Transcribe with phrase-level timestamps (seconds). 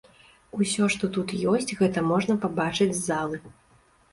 [0.61, 3.37] Усё што тут ёсць, гэта можна пабачыць з залы.